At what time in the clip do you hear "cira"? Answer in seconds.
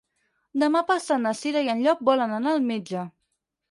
1.43-1.65